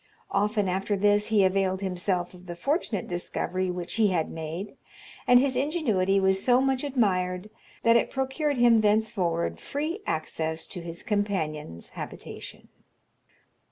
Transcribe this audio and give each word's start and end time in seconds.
Often 0.31 0.67
after 0.67 0.95
this 0.95 1.27
he 1.27 1.43
availed 1.43 1.81
himself 1.81 2.33
of 2.33 2.47
the 2.47 2.55
fortunate 2.55 3.07
discovery 3.07 3.69
which 3.69 3.97
he 3.97 4.07
had 4.07 4.31
made, 4.31 4.75
and 5.27 5.39
his 5.39 5.55
ingenuity 5.55 6.19
was 6.19 6.43
so 6.43 6.59
much 6.59 6.83
admired 6.83 7.51
that 7.83 7.95
it 7.95 8.09
procured 8.09 8.57
him 8.57 8.81
thenceforward 8.81 9.59
free 9.59 10.01
access 10.07 10.65
to 10.65 10.81
his 10.81 11.03
companion's 11.03 11.91
habitation. 11.91 12.69